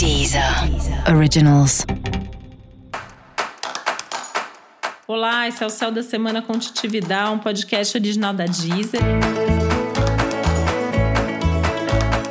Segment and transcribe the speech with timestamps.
[0.00, 0.42] Deezer
[1.14, 1.84] Originals.
[5.06, 9.02] Olá, esse é o Céu da Semana com Titividade, um podcast original da Deezer.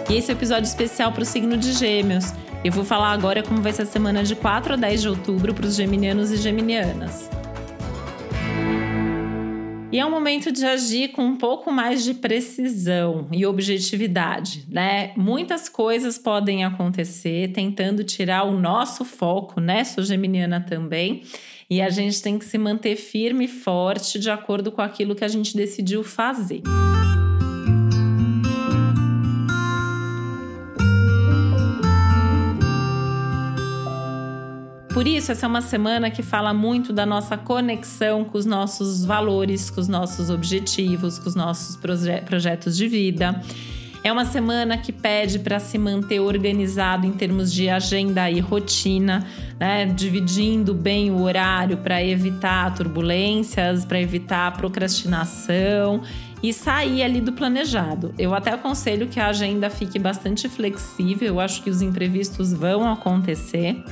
[0.09, 2.33] E esse é o episódio especial para o signo de Gêmeos.
[2.65, 5.53] Eu vou falar agora como vai ser a semana de 4 a 10 de outubro
[5.53, 7.29] para os geminianos e geminianas.
[9.91, 15.11] E é um momento de agir com um pouco mais de precisão e objetividade, né?
[15.17, 19.83] Muitas coisas podem acontecer tentando tirar o nosso foco, né?
[19.83, 21.23] Sou geminiana também.
[21.67, 25.25] E a gente tem que se manter firme e forte de acordo com aquilo que
[25.25, 26.61] a gente decidiu fazer.
[34.93, 39.05] Por isso, essa é uma semana que fala muito da nossa conexão com os nossos
[39.05, 43.39] valores, com os nossos objetivos, com os nossos proje projetos de vida.
[44.03, 49.27] É uma semana que pede para se manter organizado em termos de agenda e rotina,
[49.59, 49.85] né?
[49.85, 56.01] dividindo bem o horário para evitar turbulências, para evitar procrastinação
[56.41, 58.13] e sair ali do planejado.
[58.17, 62.89] Eu até aconselho que a agenda fique bastante flexível, eu acho que os imprevistos vão
[62.89, 63.83] acontecer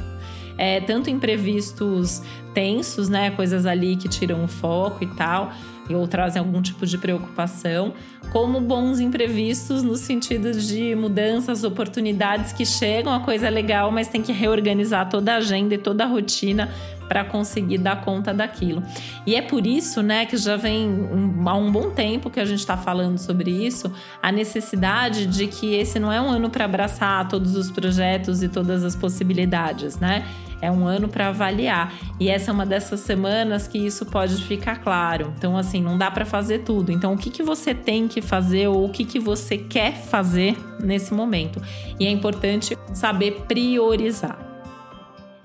[0.57, 2.21] é, tanto imprevistos
[2.53, 3.29] tensos, né?
[3.31, 5.51] Coisas ali que tiram o foco e tal,
[5.89, 7.93] ou trazem algum tipo de preocupação,
[8.31, 14.07] como bons imprevistos no sentido de mudanças, oportunidades que chegam, a coisa é legal, mas
[14.07, 16.69] tem que reorganizar toda a agenda e toda a rotina
[17.07, 18.83] para conseguir dar conta daquilo.
[19.25, 22.45] E é por isso, né, que já vem um, há um bom tempo que a
[22.45, 26.65] gente está falando sobre isso, a necessidade de que esse não é um ano para
[26.65, 30.25] abraçar todos os projetos e todas as possibilidades, né?
[30.61, 31.93] É um ano para avaliar.
[32.19, 35.33] E essa é uma dessas semanas que isso pode ficar claro.
[35.37, 36.91] Então, assim, não dá para fazer tudo.
[36.91, 40.57] Então, o que, que você tem que fazer ou o que, que você quer fazer
[40.79, 41.61] nesse momento?
[41.99, 44.46] E é importante saber priorizar.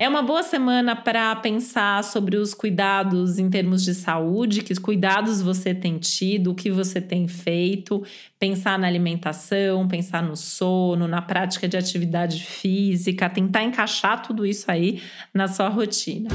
[0.02, 5.40] É uma boa semana para pensar sobre os cuidados em termos de saúde, que cuidados
[5.40, 8.02] você tem tido, o que você tem feito,
[8.36, 14.68] pensar na alimentação, pensar no sono, na prática de atividade física, tentar encaixar tudo isso
[14.68, 15.00] aí
[15.32, 16.30] na sua rotina.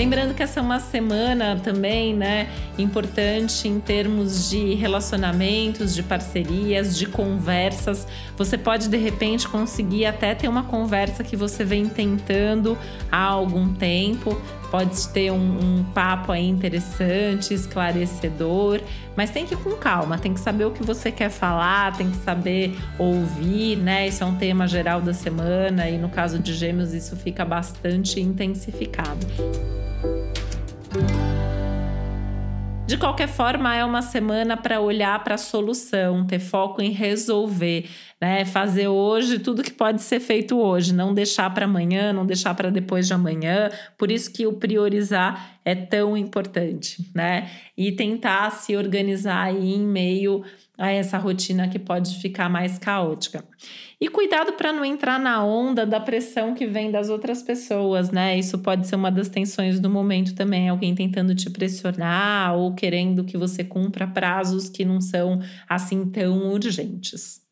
[0.00, 6.96] Lembrando que essa é uma semana também, né, importante em termos de relacionamentos, de parcerias,
[6.96, 8.06] de conversas.
[8.34, 12.78] Você pode de repente conseguir até ter uma conversa que você vem tentando
[13.12, 14.40] há algum tempo.
[14.70, 18.80] Pode ter um, um papo aí interessante, esclarecedor,
[19.14, 22.10] mas tem que ir com calma, tem que saber o que você quer falar, tem
[22.10, 24.08] que saber ouvir, né?
[24.08, 28.18] Isso é um tema geral da semana e no caso de Gêmeos isso fica bastante
[28.18, 29.26] intensificado.
[32.90, 37.88] De qualquer forma, é uma semana para olhar para a solução, ter foco em resolver,
[38.20, 38.44] né?
[38.44, 42.70] Fazer hoje tudo que pode ser feito hoje, não deixar para amanhã, não deixar para
[42.70, 43.70] depois de amanhã.
[43.96, 47.50] Por isso que o priorizar é tão importante, né?
[47.76, 50.44] E tentar se organizar aí em meio
[50.76, 53.44] a essa rotina que pode ficar mais caótica.
[54.00, 58.38] E cuidado para não entrar na onda da pressão que vem das outras pessoas, né?
[58.38, 63.24] Isso pode ser uma das tensões do momento também, alguém tentando te pressionar ou querendo
[63.24, 67.49] que você cumpra prazos que não são assim tão urgentes.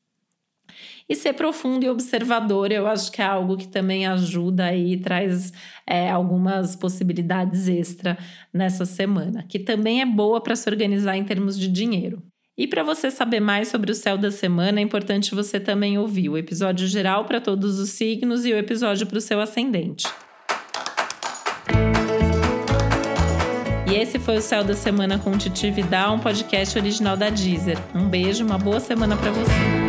[1.08, 5.52] E ser profundo e observador, eu acho que é algo que também ajuda e traz
[5.86, 8.18] é, algumas possibilidades extra
[8.52, 12.22] nessa semana, que também é boa para se organizar em termos de dinheiro.
[12.58, 16.28] E para você saber mais sobre o céu da semana, é importante você também ouvir
[16.28, 20.08] o episódio geral para todos os signos e o episódio para o seu ascendente.
[23.88, 27.78] E esse foi o Céu da Semana com Titi Vidal, um podcast original da Deezer.
[27.94, 29.87] Um beijo, uma boa semana para você.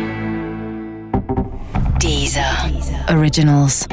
[2.00, 3.10] Deezer.
[3.10, 3.86] Originals.